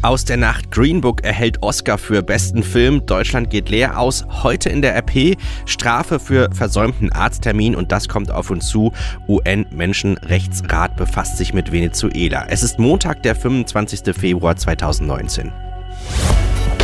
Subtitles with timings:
[0.00, 3.04] Aus der Nacht Green Book erhält Oscar für besten Film.
[3.04, 4.24] Deutschland geht leer aus.
[4.44, 5.36] Heute in der RP
[5.66, 8.92] Strafe für versäumten Arzttermin und das kommt auf uns zu.
[9.26, 12.46] UN-Menschenrechtsrat befasst sich mit Venezuela.
[12.48, 14.14] Es ist Montag, der 25.
[14.16, 15.50] Februar 2019.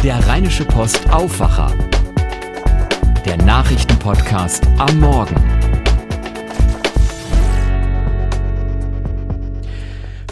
[0.03, 1.73] Der Rheinische Post Aufwacher.
[3.25, 5.37] Der Nachrichtenpodcast am Morgen.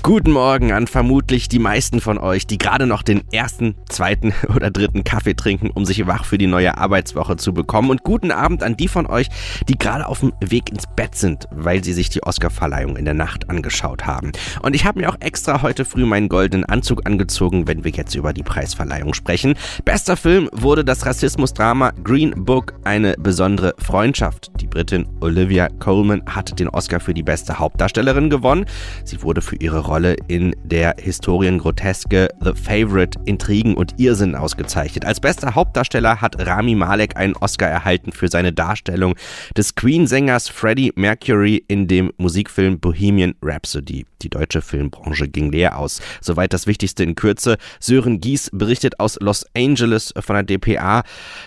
[0.05, 4.73] Guten Morgen an vermutlich die meisten von euch, die gerade noch den ersten, zweiten oder
[4.73, 7.89] dritten Kaffee trinken, um sich wach für die neue Arbeitswoche zu bekommen.
[7.89, 9.29] Und guten Abend an die von euch,
[9.69, 13.15] die gerade auf dem Weg ins Bett sind, weil sie sich die Oscarverleihung in der
[13.15, 14.33] Nacht angeschaut haben.
[14.63, 18.17] Und ich habe mir auch extra heute früh meinen goldenen Anzug angezogen, wenn wir jetzt
[18.17, 19.55] über die Preisverleihung sprechen.
[19.85, 24.51] Bester Film wurde das Rassismusdrama Green Book eine besondere Freundschaft.
[24.61, 28.67] Die Britin Olivia Colman hat den Oscar für die beste Hauptdarstellerin gewonnen.
[29.05, 35.05] Sie wurde für ihre Rolle in der Historiengroteske The Favorite Intrigen und Irrsinn ausgezeichnet.
[35.05, 39.17] Als bester Hauptdarsteller hat Rami Malek einen Oscar erhalten für seine Darstellung
[39.55, 44.07] des Queen-Sängers Freddie Mercury in dem Musikfilm Bohemian Rhapsody.
[44.23, 46.01] Die deutsche Filmbranche ging leer aus.
[46.23, 47.59] Soweit das Wichtigste in Kürze.
[47.79, 51.03] Sören Gies berichtet aus Los Angeles von der DPA.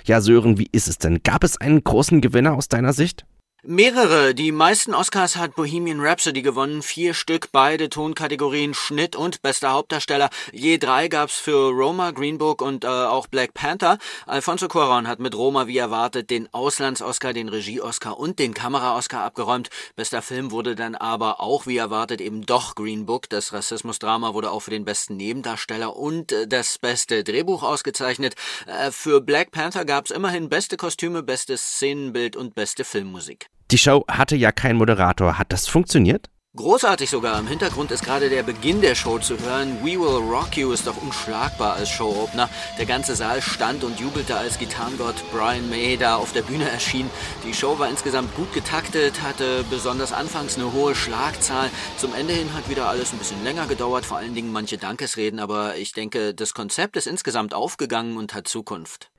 [0.05, 1.23] Ja, Sören, wie ist es denn?
[1.23, 3.25] Gab es einen großen Gewinner aus deiner Sicht?
[3.67, 4.35] Mehrere.
[4.35, 6.83] Die meisten Oscars hat Bohemian Rhapsody gewonnen.
[6.83, 10.29] Vier Stück, beide Tonkategorien Schnitt und bester Hauptdarsteller.
[10.51, 13.97] Je drei gab's für Roma, Green Book und äh, auch Black Panther.
[14.27, 19.71] Alfonso Cuarón hat mit Roma wie erwartet den Auslands-Oscar, den Regie-Oscar und den Kamera-Oscar abgeräumt.
[19.95, 23.29] Bester Film wurde dann aber auch wie erwartet eben doch Green Book.
[23.29, 28.35] Das Rassismusdrama wurde auch für den besten Nebendarsteller und äh, das beste Drehbuch ausgezeichnet.
[28.67, 33.49] Äh, für Black Panther gab's immerhin beste Kostüme, bestes Szenenbild und beste Filmmusik.
[33.71, 35.39] Die Show hatte ja keinen Moderator.
[35.39, 36.29] Hat das funktioniert?
[36.55, 37.37] Großartig sogar.
[37.39, 39.79] Im Hintergrund ist gerade der Beginn der Show zu hören.
[39.81, 42.47] We Will Rock You ist doch unschlagbar als Showopener.
[42.77, 47.09] Der ganze Saal stand und jubelte, als Gitarrengott Brian May da auf der Bühne erschien.
[47.43, 51.69] Die Show war insgesamt gut getaktet, hatte besonders anfangs eine hohe Schlagzahl.
[51.97, 55.39] Zum Ende hin hat wieder alles ein bisschen länger gedauert, vor allen Dingen manche Dankesreden,
[55.39, 59.11] aber ich denke, das Konzept ist insgesamt aufgegangen und hat Zukunft.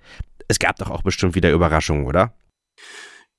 [0.49, 2.33] Es gab doch auch bestimmt wieder Überraschungen, oder?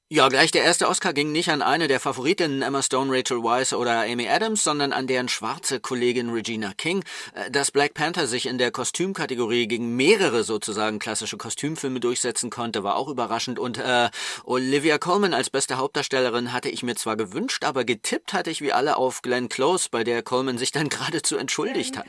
[0.10, 3.74] Ja, gleich der erste Oscar ging nicht an eine der Favoritinnen Emma Stone, Rachel Weisz
[3.74, 7.04] oder Amy Adams, sondern an deren schwarze Kollegin Regina King.
[7.34, 12.86] Äh, dass Black Panther sich in der Kostümkategorie gegen mehrere sozusagen klassische Kostümfilme durchsetzen konnte,
[12.86, 13.60] war auch überraschend.
[13.60, 14.10] Und äh,
[14.46, 18.72] Olivia Colman als beste Hauptdarstellerin hatte ich mir zwar gewünscht, aber getippt hatte ich wie
[18.72, 22.08] alle auf Glenn Close, bei der Coleman sich dann geradezu entschuldigt hat.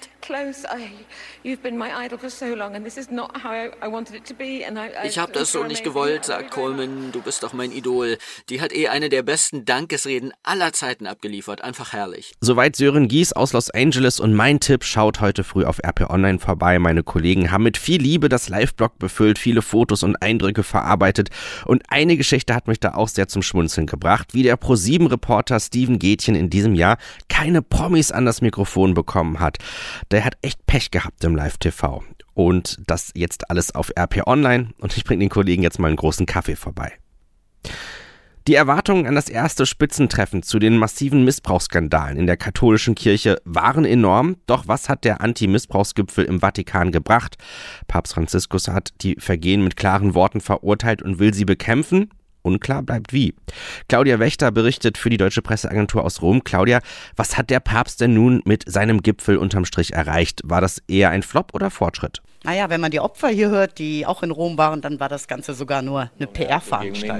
[5.02, 7.10] Ich habe das so nicht gewollt, sagt Coleman.
[7.10, 7.87] Du bist doch mein Idol.
[7.88, 8.18] Idol.
[8.50, 11.62] Die hat eh eine der besten Dankesreden aller Zeiten abgeliefert.
[11.62, 12.34] Einfach herrlich.
[12.40, 16.38] Soweit Sören Gies aus Los Angeles und mein Tipp schaut heute früh auf RP Online
[16.38, 16.78] vorbei.
[16.78, 21.30] Meine Kollegen haben mit viel Liebe das Live-Blog befüllt, viele Fotos und Eindrücke verarbeitet
[21.64, 25.98] und eine Geschichte hat mich da auch sehr zum Schmunzeln gebracht, wie der Pro7-Reporter Steven
[25.98, 29.58] Gätchen in diesem Jahr keine Promis an das Mikrofon bekommen hat.
[30.10, 32.04] Der hat echt Pech gehabt im Live-TV.
[32.34, 35.96] Und das jetzt alles auf RP Online und ich bringe den Kollegen jetzt mal einen
[35.96, 36.92] großen Kaffee vorbei.
[38.48, 43.84] Die Erwartungen an das erste Spitzentreffen zu den massiven Missbrauchsskandalen in der katholischen Kirche waren
[43.84, 44.36] enorm.
[44.46, 47.36] Doch was hat der Anti-Missbrauchsgipfel im Vatikan gebracht?
[47.88, 52.08] Papst Franziskus hat die Vergehen mit klaren Worten verurteilt und will sie bekämpfen.
[52.40, 53.34] Unklar bleibt wie.
[53.86, 56.42] Claudia Wächter berichtet für die Deutsche Presseagentur aus Rom.
[56.42, 56.80] Claudia,
[57.16, 60.40] was hat der Papst denn nun mit seinem Gipfel unterm Strich erreicht?
[60.42, 62.22] War das eher ein Flop oder Fortschritt?
[62.44, 65.26] Naja, wenn man die Opfer hier hört, die auch in Rom waren, dann war das
[65.26, 67.18] Ganze sogar nur eine PR-Veranstaltung.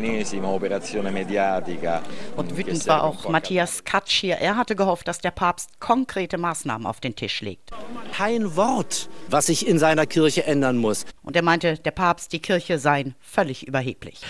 [2.37, 4.37] Und wütend war auch Matthias Katsch hier.
[4.37, 7.71] Er hatte gehofft, dass der Papst konkrete Maßnahmen auf den Tisch legt.
[8.13, 11.05] Kein Wort, was sich in seiner Kirche ändern muss.
[11.23, 14.21] Und er meinte, der Papst, die Kirche seien völlig überheblich.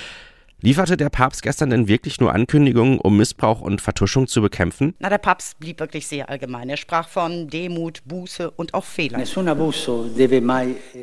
[0.60, 4.92] Lieferte der Papst gestern denn wirklich nur Ankündigungen, um Missbrauch und Vertuschung zu bekämpfen?
[4.98, 6.68] Na, der Papst blieb wirklich sehr allgemein.
[6.68, 9.22] Er sprach von Demut, Buße und auch Fehlern.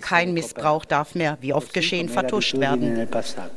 [0.02, 3.08] Kein Missbrauch darf mehr, wie oft geschehen, vertuscht werden.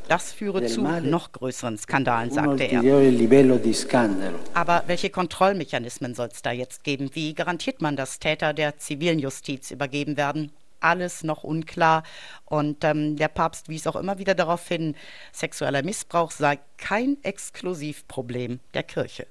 [0.07, 2.81] Das führe zu noch größeren Skandalen, sagte er.
[4.53, 7.09] Aber welche Kontrollmechanismen soll es da jetzt geben?
[7.11, 10.53] Wie garantiert man, dass Täter der zivilen Justiz übergeben werden?
[10.79, 12.03] Alles noch unklar.
[12.45, 14.95] Und ähm, der Papst wies auch immer wieder darauf hin,
[15.31, 19.27] sexueller Missbrauch sei kein Exklusivproblem der Kirche.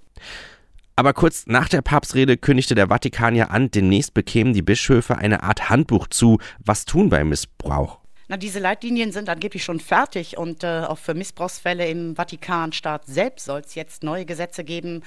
[0.97, 5.45] Aber kurz nach der Papstrede kündigte der Vatikan ja an, demnächst bekämen die Bischöfe eine
[5.45, 8.01] Art Handbuch zu, was tun bei Missbrauch.
[8.27, 13.47] Na, diese Leitlinien sind angeblich schon fertig und äh, auch für Missbrauchsfälle im Vatikanstaat selbst
[13.47, 15.03] soll es jetzt neue Gesetze geben.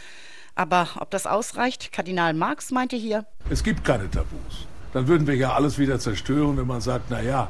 [0.55, 3.25] Aber ob das ausreicht, Kardinal Marx meinte hier.
[3.49, 4.67] Es gibt keine Tabus.
[4.93, 7.49] Dann würden wir ja alles wieder zerstören, wenn man sagt, na ja,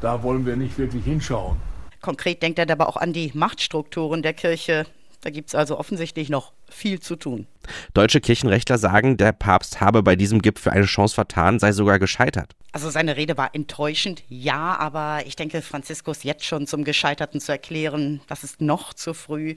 [0.00, 1.56] da wollen wir nicht wirklich hinschauen.
[2.00, 4.86] Konkret denkt er aber auch an die Machtstrukturen der Kirche.
[5.22, 7.46] Da gibt es also offensichtlich noch viel zu tun.
[7.94, 12.52] Deutsche Kirchenrechtler sagen, der Papst habe bei diesem Gipfel eine Chance vertan, sei sogar gescheitert.
[12.72, 17.52] Also seine Rede war enttäuschend, ja, aber ich denke, Franziskus jetzt schon zum Gescheiterten zu
[17.52, 19.54] erklären, das ist noch zu früh.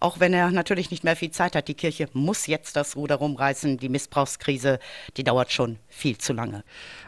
[0.00, 1.68] Auch wenn er natürlich nicht mehr viel Zeit hat.
[1.68, 3.78] Die Kirche muss jetzt das Ruder rumreißen.
[3.78, 4.78] Die Missbrauchskrise,
[5.16, 6.64] die dauert schon viel zu lange.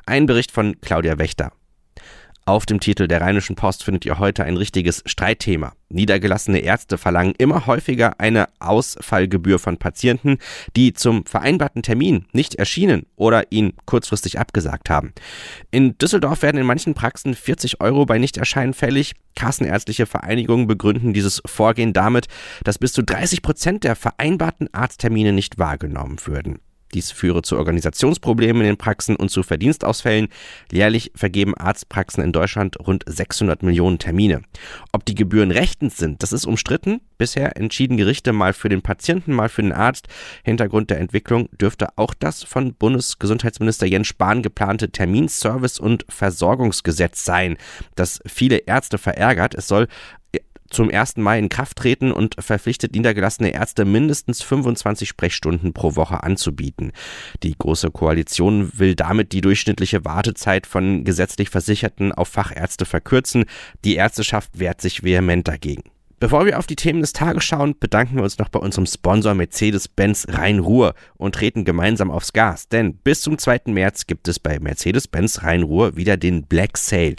[0.07, 1.53] Ein Bericht von Claudia Wächter.
[2.51, 5.73] Auf dem Titel der Rheinischen Post findet ihr heute ein richtiges Streitthema.
[5.89, 10.39] Niedergelassene Ärzte verlangen immer häufiger eine Ausfallgebühr von Patienten,
[10.75, 15.13] die zum vereinbarten Termin nicht erschienen oder ihn kurzfristig abgesagt haben.
[15.71, 19.13] In Düsseldorf werden in manchen Praxen 40 Euro bei Nichterscheinen fällig.
[19.37, 22.27] Kassenärztliche Vereinigungen begründen dieses Vorgehen damit,
[22.65, 26.59] dass bis zu 30 Prozent der vereinbarten Arzttermine nicht wahrgenommen würden.
[26.95, 30.29] Dies führe zu Organisationsproblemen in den Praxen und zu Verdienstausfällen.
[30.73, 34.43] Jährlich vergeben Arztpraxen in Deutschland rund 600 Millionen Termine.
[34.93, 37.01] Ob die Gebühren rechtens sind, das ist umstritten.
[37.19, 40.09] Bisher entschieden Gerichte mal für den Patienten, mal für den Arzt.
[40.43, 47.57] Hintergrund der Entwicklung dürfte auch das von Bundesgesundheitsminister Jens Spahn geplante Terminservice- und Versorgungsgesetz sein,
[47.95, 49.55] das viele Ärzte verärgert.
[49.55, 49.87] Es soll
[50.71, 51.17] zum 1.
[51.19, 56.93] Mai in Kraft treten und verpflichtet niedergelassene Ärzte mindestens 25 Sprechstunden pro Woche anzubieten.
[57.43, 63.45] Die Große Koalition will damit die durchschnittliche Wartezeit von gesetzlich Versicherten auf Fachärzte verkürzen.
[63.85, 65.83] Die Ärzteschaft wehrt sich vehement dagegen.
[66.21, 69.33] Bevor wir auf die Themen des Tages schauen, bedanken wir uns noch bei unserem Sponsor
[69.33, 72.69] Mercedes-Benz Rhein-Ruhr und treten gemeinsam aufs Gas.
[72.69, 73.63] Denn bis zum 2.
[73.69, 77.17] März gibt es bei Mercedes-Benz Rhein-Ruhr wieder den Black Sale.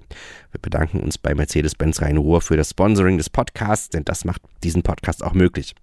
[0.52, 4.84] Wir bedanken uns bei Mercedes-Benz Rhein-Ruhr für das Sponsoring des Podcasts, denn das macht diesen
[4.84, 5.76] Podcast auch möglich.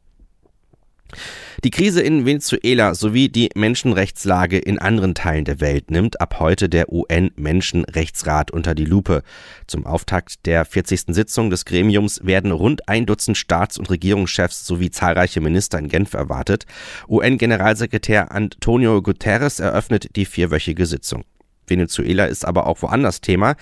[1.65, 6.69] Die Krise in Venezuela sowie die Menschenrechtslage in anderen Teilen der Welt nimmt ab heute
[6.69, 9.23] der UN-Menschenrechtsrat unter die Lupe.
[9.67, 11.07] Zum Auftakt der 40.
[11.09, 16.15] Sitzung des Gremiums werden rund ein Dutzend Staats- und Regierungschefs sowie zahlreiche Minister in Genf
[16.15, 16.67] erwartet.
[17.09, 21.25] UN-Generalsekretär Antonio Guterres eröffnet die vierwöchige Sitzung.
[21.71, 23.57] Venezuela ist aber auch woanders Thema.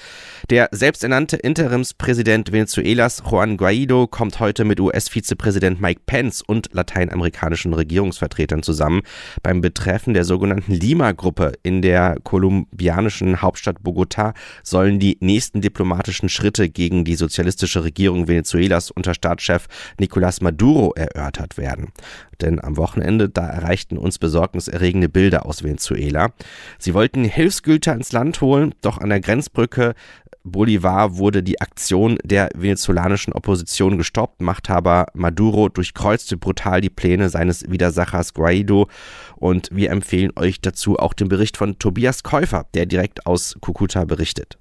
[0.50, 8.62] Der selbsternannte Interimspräsident Venezuelas Juan Guaido kommt heute mit US-Vizepräsident Mike Pence und lateinamerikanischen Regierungsvertretern
[8.62, 9.02] zusammen
[9.42, 16.68] beim Betreffen der sogenannten Lima-Gruppe in der kolumbianischen Hauptstadt Bogotá sollen die nächsten diplomatischen Schritte
[16.68, 19.66] gegen die sozialistische Regierung Venezuelas unter Staatschef
[20.00, 21.92] Nicolás Maduro erörtert werden.
[22.40, 26.32] Denn am Wochenende, da erreichten uns besorgniserregende Bilder aus Venezuela.
[26.78, 29.94] Sie wollten Hilfsgüter ins Land holen, doch an der Grenzbrücke
[30.46, 34.40] Bolivar wurde die Aktion der venezolanischen Opposition gestoppt.
[34.40, 38.88] Machthaber Maduro durchkreuzte brutal die Pläne seines Widersachers Guaido.
[39.34, 44.04] Und wir empfehlen euch dazu auch den Bericht von Tobias Käufer, der direkt aus Kukuta
[44.04, 44.56] berichtet.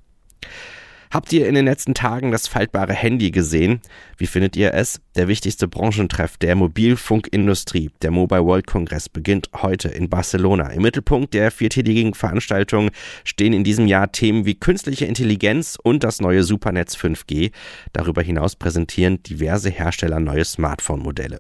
[1.16, 3.80] Habt ihr in den letzten Tagen das faltbare Handy gesehen?
[4.18, 5.00] Wie findet ihr es?
[5.16, 10.72] Der wichtigste Branchentreff der Mobilfunkindustrie, der Mobile World Congress, beginnt heute in Barcelona.
[10.72, 12.90] Im Mittelpunkt der viertägigen Veranstaltung
[13.24, 17.54] stehen in diesem Jahr Themen wie künstliche Intelligenz und das neue Supernetz 5G.
[17.94, 21.38] Darüber hinaus präsentieren diverse Hersteller neue Smartphone-Modelle.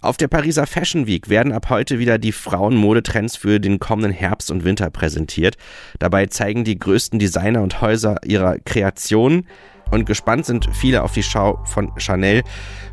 [0.00, 4.50] Auf der Pariser Fashion Week werden ab heute wieder die Frauenmodetrends für den kommenden Herbst
[4.50, 5.56] und Winter präsentiert.
[6.00, 9.46] Dabei zeigen die größten Designer und Häuser ihrer Kreationen
[9.92, 12.42] und gespannt sind viele auf die Schau von Chanel,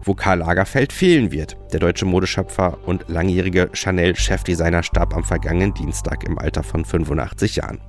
[0.04, 1.58] wo Karl Lagerfeld fehlen wird.
[1.72, 7.80] Der deutsche Modeschöpfer und langjährige Chanel-Chefdesigner starb am vergangenen Dienstag im Alter von 85 Jahren.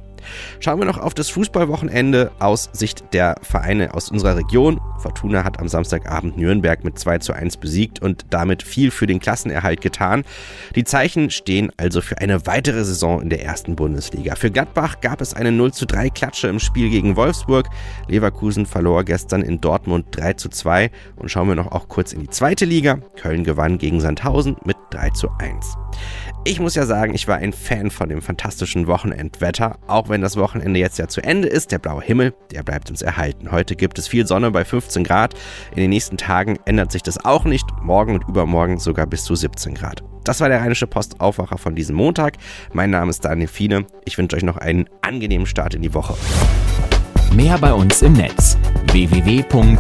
[0.60, 4.80] Schauen wir noch auf das Fußballwochenende aus Sicht der Vereine aus unserer Region.
[4.98, 9.20] Fortuna hat am Samstagabend Nürnberg mit 2 zu 1 besiegt und damit viel für den
[9.20, 10.24] Klassenerhalt getan.
[10.76, 14.34] Die Zeichen stehen also für eine weitere Saison in der ersten Bundesliga.
[14.34, 17.68] Für Gladbach gab es eine 0 zu 3 Klatsche im Spiel gegen Wolfsburg.
[18.08, 20.90] Leverkusen verlor gestern in Dortmund 3 zu 2.
[21.16, 22.98] Und schauen wir noch auch kurz in die zweite Liga.
[23.16, 25.76] Köln gewann gegen Sandhausen mit 3 zu 1.
[26.44, 30.36] Ich muss ja sagen, ich war ein Fan von dem fantastischen Wochenendwetter, auch wenn das
[30.36, 31.72] Wochenende jetzt ja zu Ende ist.
[31.72, 33.50] Der blaue Himmel, der bleibt uns erhalten.
[33.50, 35.34] Heute gibt es viel Sonne bei 15 Grad.
[35.70, 37.66] In den nächsten Tagen ändert sich das auch nicht.
[37.82, 40.02] Morgen und übermorgen sogar bis zu 17 Grad.
[40.24, 42.34] Das war der Rheinische Post Aufwacher von diesem Montag.
[42.72, 43.86] Mein Name ist Daniel Fiene.
[44.04, 46.14] Ich wünsche euch noch einen angenehmen Start in die Woche.
[47.32, 48.58] Mehr bei uns im Netz
[48.92, 49.70] www.rp-online.de